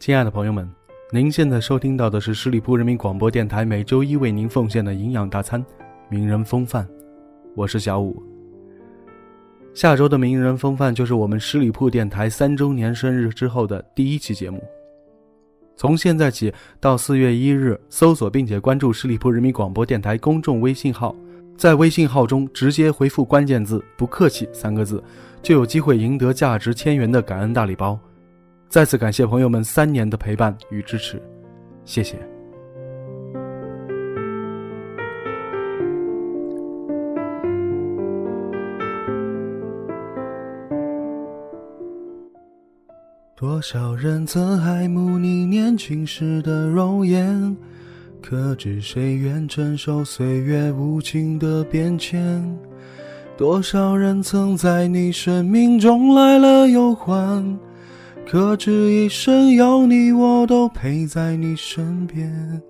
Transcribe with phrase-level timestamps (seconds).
[0.00, 0.66] 亲爱的朋友们，
[1.12, 5.62] 您现在收听到的是十里铺人民广播电台每周一为您奉献的营养大餐——
[6.08, 6.88] 名人风范。
[7.54, 8.22] 我是小五。
[9.74, 14.64] 下周的名人风范就是我们十里铺电台三周年生日之后的第一期节目。
[15.76, 21.14] 从现在起到四月一日，搜索并且关注十里铺人民广播电台公众微信号，
[21.58, 25.04] 在微信号中直接回复关键字“不客气”三个字，
[25.42, 28.00] 就有机会赢得价值千元的感恩大礼包。
[28.70, 31.20] 再次感谢朋友们三年的陪伴与支持，
[31.84, 32.16] 谢谢。
[43.34, 47.56] 多少人曾爱慕你年轻时的容颜，
[48.22, 52.56] 可知谁愿承受岁月无情的变迁？
[53.36, 57.58] 多少人曾在你生命中来了又还？
[58.30, 62.62] 可知一生有你，我都陪在你身边。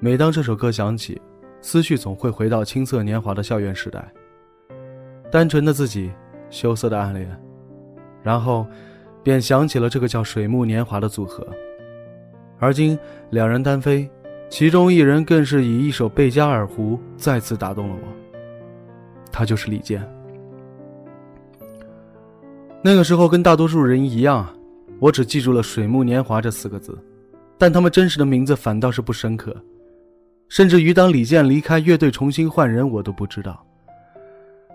[0.00, 1.22] 每当这首歌响起，
[1.60, 4.04] 思绪总会回到青涩年华的校园时代。
[5.30, 6.10] 单纯的自己，
[6.50, 7.30] 羞涩的暗恋，
[8.24, 8.66] 然后
[9.22, 11.46] 便想起了这个叫水木年华的组合。
[12.58, 12.98] 而今
[13.30, 14.10] 两人单飞，
[14.50, 18.40] 其中一人更是以一首《贝加尔湖》再次打动了我。
[19.30, 20.02] 他就是李健。
[22.88, 24.48] 那个时候跟大多数人一样，
[24.98, 26.96] 我只记住了“水木年华”这四个字，
[27.58, 29.54] 但他们真实的名字反倒是不深刻。
[30.48, 33.62] 甚至于当李健离开乐队重新换人，我都不知道。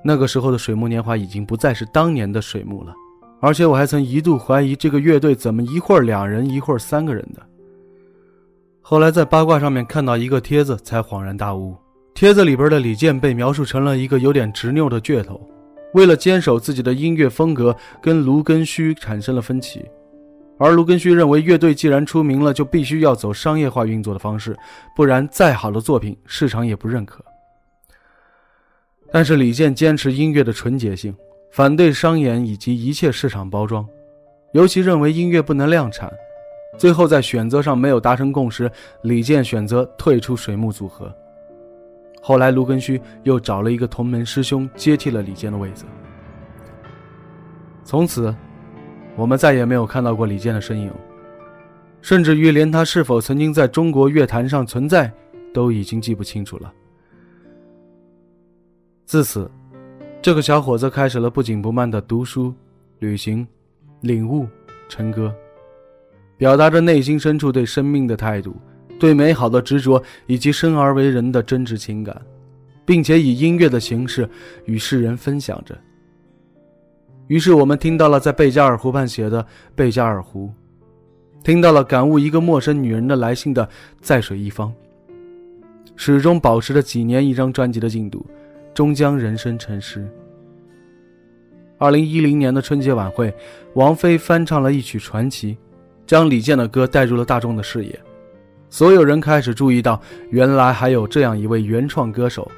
[0.04, 2.94] 那个时候的水木年华已经不再是当年的水木了，
[3.42, 7.42] 而且我还曾一度怀疑这个乐队怎么一会儿两人一会儿三个人的。
[8.80, 11.76] 后来在八卦上面看到一个帖子，才恍然大悟。
[12.14, 15.42] 帖子里边的李健被描述成了一个有点执拗的倔头。
[15.94, 19.86] 为了坚守自己的音乐风格，跟卢根须产生了分歧，
[20.58, 24.58] 而卢根须认为乐队既然出名了，就必须要走商业化运作的方式，
[24.96, 27.24] 不然再好的作品市场也不认可。
[29.12, 31.16] 但是李健坚持音乐的纯洁性，
[31.52, 33.88] 反对商演以及一切市场包装，
[34.54, 36.12] 尤其认为音乐不能量产。
[36.76, 38.72] 最后在选择上没有达成共识，
[39.04, 41.14] 李健选择退出水木组合。
[42.26, 45.84] 后来，卢根须又找了一个同门师兄接替了李健的位子。
[47.84, 48.34] 从此，
[49.18, 50.90] 我们再也没有看到过李健的身影，
[52.02, 55.12] 甚至于连他是否曾经在中国乐坛上存在，
[55.54, 56.74] 都已经记不清楚了。
[59.06, 59.52] 自此，
[60.22, 62.54] 这个小伙子开始了不紧不慢的读书、
[63.00, 63.46] 旅行、
[64.00, 64.48] 领悟、
[64.88, 65.36] 成歌，
[66.38, 68.56] 表达着内心深处对生命的态度。
[69.04, 72.22] 对美好的执着以及生而为人的真挚情感，
[72.86, 74.30] 并且以音乐的形式
[74.64, 75.78] 与世人分享着。
[77.28, 79.44] 于是我们听到了在贝加尔湖畔写的
[79.76, 80.50] 《贝加尔湖》，
[81.44, 83.66] 听到了感悟一个陌生女人的来信的
[84.00, 84.70] 《在水一方》，
[85.98, 88.26] 始终保持着几年一张专辑的进度，
[88.74, 90.10] 终将人生成诗。
[91.78, 93.36] 二零一零年的春节晚会，
[93.74, 95.58] 王菲翻唱了一曲传奇，
[96.08, 98.00] 将李健的歌带入了大众的视野。
[98.74, 102.52] 所有人开始注意到，原来还有这样一位原创歌手。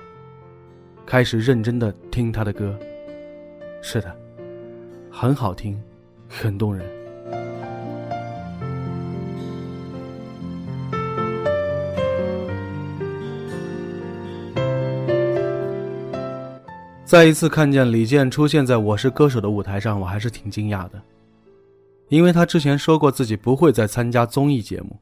[1.05, 2.73] 开始认真的听他的歌，
[3.81, 4.15] 是的，
[5.11, 5.77] 很好听，
[6.29, 6.85] 很动人。
[17.03, 21.01] 再一次看见李健出现在《我是歌手》的舞台上，我还是挺惊讶的。
[22.07, 24.97] 因为他之前说过自己不会再参加综艺节目。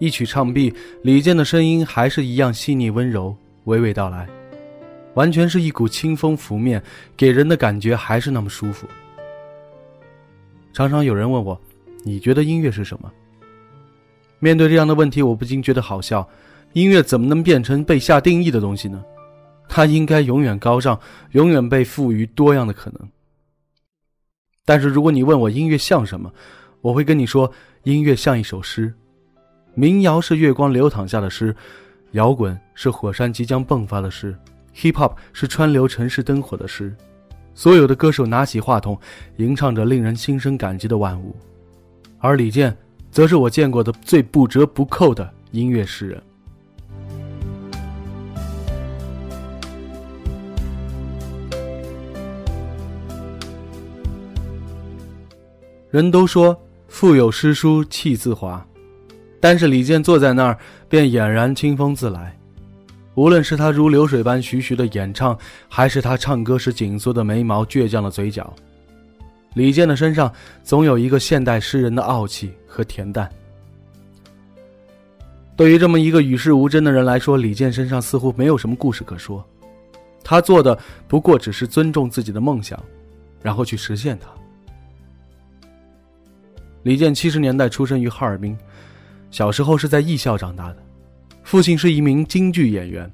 [0.00, 3.36] 一曲唱毕，李健的声音还是一样细腻温柔，
[3.66, 4.26] 娓娓道来，
[5.12, 6.82] 完全是一股清风拂面，
[7.18, 8.88] 给人的感觉还是那么舒服。
[10.72, 11.60] 常常有人问我
[12.02, 13.12] ：“你觉得音乐是什么？”
[14.40, 16.26] 面对这样的问题，我不禁觉得好笑。
[16.72, 19.04] 音乐怎么能变成被下定义的东西呢？
[19.68, 20.98] 它应该永远高尚，
[21.32, 23.08] 永远被赋予多样的可能。
[24.64, 26.32] 但是如果你问我音乐像什么，
[26.80, 27.52] 我会跟你说，
[27.82, 28.94] 音乐像一首诗。
[29.74, 31.54] 民谣是月光流淌下的诗，
[32.12, 34.36] 摇滚是火山即将迸发的诗
[34.74, 36.94] ，hip hop 是川流城市灯火的诗。
[37.54, 38.98] 所有的歌手拿起话筒，
[39.36, 41.36] 吟唱着令人心生感激的万物，
[42.18, 42.76] 而李健，
[43.10, 46.22] 则是我见过的最不折不扣的音乐诗人。
[55.90, 56.56] 人都说
[56.86, 58.64] 腹有诗书气自华。
[59.40, 60.58] 但是李健坐在那儿，
[60.88, 62.36] 便俨然清风自来。
[63.14, 65.36] 无论是他如流水般徐徐的演唱，
[65.68, 68.54] 还是他唱歌时紧缩的眉毛、倔强的嘴角，
[69.54, 70.32] 李健的身上
[70.62, 73.28] 总有一个现代诗人的傲气和恬淡。
[75.56, 79.44] 对于这么一个与世无争的人来说，李健身上似乎没有什么故事可说。
[80.22, 80.78] 他做的
[81.08, 82.78] 不过只是尊重自己的梦想，
[83.42, 84.28] 然后去实现它。
[86.84, 88.56] 李健七十年代出生于哈尔滨。
[89.30, 90.76] 小时候是在艺校长大的，
[91.42, 93.10] 父亲是一名京剧演员。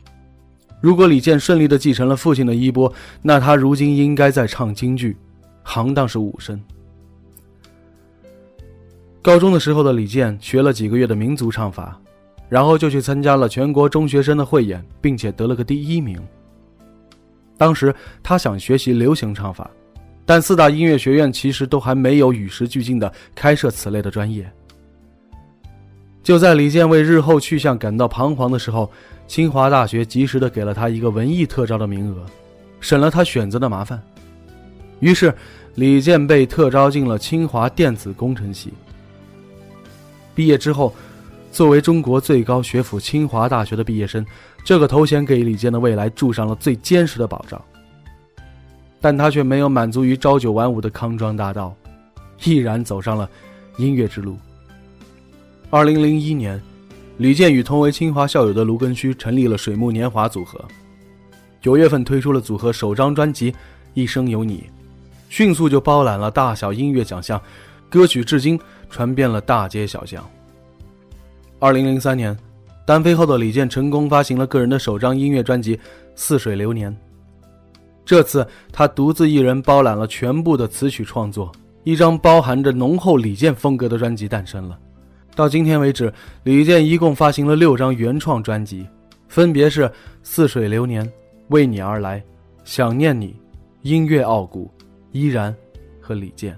[0.81, 2.93] 如果李健顺利的继承了父亲的衣钵，
[3.23, 5.17] 那他如今应该在唱京剧，
[5.63, 6.61] 行当是武生。
[9.23, 12.01] 高中的时候的李健学了几个月的民族唱法，
[12.49, 16.21] 然后就去参加了全国中学生的汇演，并且得了个第一名。
[17.59, 17.93] 当时
[18.23, 19.69] 他想学习流行唱法，
[20.25, 24.49] 但四大音乐学院其实都还没有与时俱进的开设此类的专业。
[26.27, 28.91] 就在李健为日后去向感到彷徨的时候，
[29.29, 32.27] 清华大学及时的给了他一个文艺特招的名额，
[32.81, 34.03] 省了他选择的麻烦。
[34.99, 35.33] 于是，
[35.77, 38.73] 李健被特招进了清华电子工程系。
[40.35, 40.93] 毕业之后，
[41.53, 44.27] 作为中国最高学府清华大学的毕业生，
[44.65, 47.63] 这个头衔给李健的未来注上了最坚实的保障。
[49.01, 51.73] 但他却没有满足于朝九晚五的康庄大道，
[52.43, 53.31] 毅然走上了
[53.77, 54.37] 音乐之路。
[55.69, 56.63] 二零零一年，
[57.17, 60.65] 李健与同为清华校友的卢庚戌成立了水木年华组合。
[61.61, 63.51] 九月份推出了组合首张专辑
[63.93, 64.59] 《一生有你》，
[65.29, 67.41] 迅速就包揽了大小音乐奖项，
[67.91, 68.59] 歌曲至今
[68.89, 70.25] 传遍了大街小巷。
[71.59, 72.35] 二零零三年，
[72.87, 75.77] 单飞后的李健成功发行了个人的首张音乐专辑
[76.15, 76.93] 《似水流年》。
[78.05, 81.51] 这次他独自一人包揽了全部的词曲创作，
[81.83, 84.79] 一张包含着浓厚李健风格的专辑诞生了。
[85.37, 86.11] 到今天为止，
[86.45, 88.87] 李健一共发行了六张原创专辑，
[89.29, 89.83] 分别是
[90.23, 91.05] 《似水流年》
[91.49, 92.19] 《为你而来》
[92.65, 93.29] 《想念你》
[93.83, 94.73] 《音乐傲骨》
[95.13, 95.53] 《依然》
[96.01, 96.55] 和《李健》。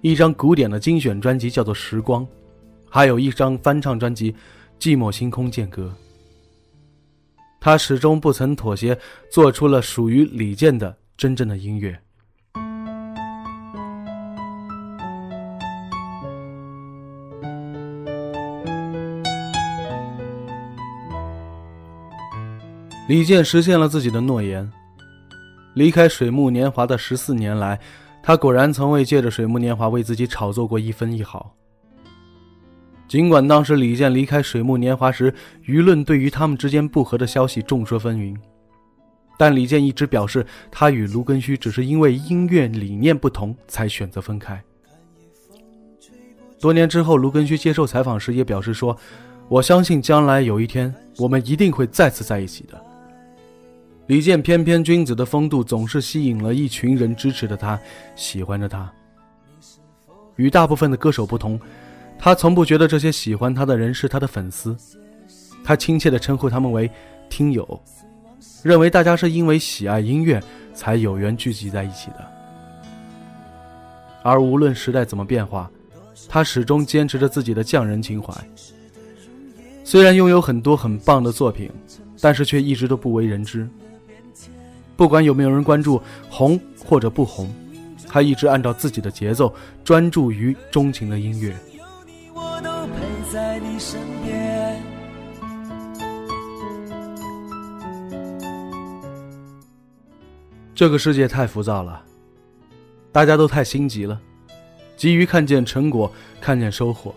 [0.00, 2.24] 一张古典的精选专辑叫做《时光》，
[2.88, 4.30] 还有一张翻唱专辑
[4.78, 5.92] 《寂寞星空见歌》。
[7.60, 8.96] 他始终不曾妥协，
[9.28, 12.00] 做出了属于李健的真正的音乐。
[23.08, 24.70] 李健实现了自己的诺言，
[25.74, 27.78] 离开水木年华的十四年来，
[28.22, 31.52] 他果然从未借着水木年华为自己炒作过一分一毫。
[33.08, 35.34] 尽管当时李健离开水木年华时，
[35.66, 38.36] 舆论对于他们之间不和的消息众说纷纭，
[39.36, 44.62] 但李健一直表示，他与卢庚戌只是因为音乐理念不同才选择分开。
[46.60, 48.96] 多年之后，卢庚戌接受采访时也表示说
[49.50, 52.80] ：“我相信将来有一天，我们一定会再次在一起的。”
[54.12, 57.80] 李健翩翩君子的风度总是吸引了一群人支持着他，
[58.14, 58.92] 喜欢着他。
[60.36, 61.58] 与大部分的歌手不同，
[62.18, 64.76] 他从不觉得这些喜欢他的人是他的粉丝，
[65.64, 66.90] 他亲切地称呼他们为
[67.30, 67.82] 听友，
[68.62, 70.38] 认为大家是因为喜爱音乐
[70.74, 72.16] 才有缘聚集在一起的。
[74.22, 75.70] 而无论时代怎么变化，
[76.28, 78.30] 他始终坚持着自己的匠人情怀。
[79.84, 81.70] 虽然拥有很多很棒的作品，
[82.20, 83.66] 但是却一直都不为人知。
[85.02, 87.52] 不管有没有人关注，红或者不红，
[88.06, 91.52] 他一直按照自己的节奏，专注于钟情的音乐。
[100.72, 102.00] 这个世界太浮躁了，
[103.10, 104.20] 大家都太心急了，
[104.96, 106.08] 急于看见成果，
[106.40, 107.12] 看见收获，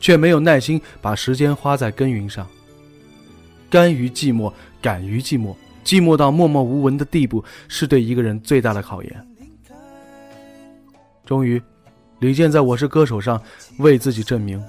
[0.00, 2.44] 却没有耐心把时间花在耕耘上。
[3.70, 5.54] 甘于寂寞，敢于寂寞，
[5.86, 9.28] 寂寞到默默无闻的地步，是对一个人最大的考验。
[11.24, 11.62] 终于，
[12.18, 13.40] 李健在我是歌手上
[13.78, 14.60] 为自己证明，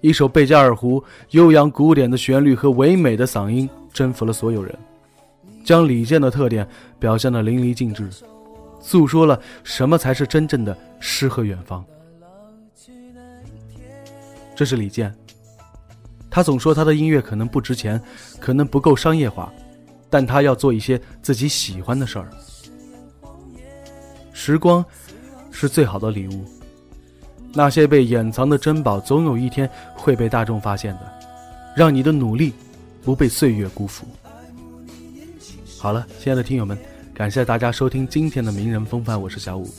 [0.00, 4.72] 一首贝加尔湖悠扬古典的旋律和唯美的嗓音征服了所有人，
[5.64, 6.64] 将李健的特点
[7.00, 8.08] 表现得淋漓尽致，
[8.80, 11.84] 诉说了什么才是真正的诗和远方。
[14.54, 15.12] 这是李健。
[16.30, 18.00] 他总说他的音乐可能不值钱，
[18.38, 19.52] 可能不够商业化，
[20.10, 22.28] 但他要做一些自己喜欢的事儿。
[24.32, 24.84] 时光
[25.50, 26.44] 是最好的礼物，
[27.54, 31.12] 那些被掩藏的珍宝，总有一天会被大众发现的。
[31.76, 32.52] 让你的努力
[33.02, 34.04] 不被岁月辜负。
[35.78, 36.76] 好了，亲爱的听友们，
[37.14, 39.72] 感谢大家收听今天的名人风范，我是小五。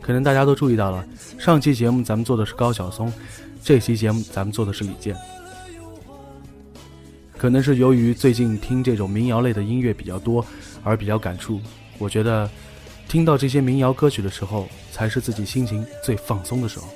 [0.00, 1.04] 可能大家都注意到了，
[1.38, 3.10] 上期节目咱们做的是高晓松，
[3.62, 5.16] 这期节目咱们做的是李健。
[7.42, 10.46] 可能是由于最近听这种民谣类的音乐比较多，
[10.84, 11.60] 而比较感触。
[11.98, 12.48] 我觉得，
[13.08, 16.86] 听到这些民谣歌曲的时候，才是自己心情最放松的时候。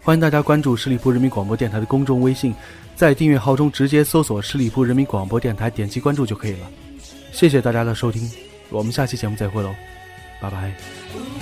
[0.00, 2.54] 欢迎大家关注十里铺人民广播电台的公众微信，
[2.94, 6.70] 在订阅号中直接搜索“十里铺人民广播电台”，点击关注就可以了。
[7.32, 8.30] 谢谢大家的收听，
[8.70, 9.74] 我们下期节目再会喽，
[10.40, 11.41] 拜拜。